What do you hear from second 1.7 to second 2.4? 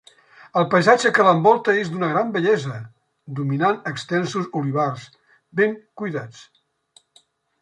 és d'una gran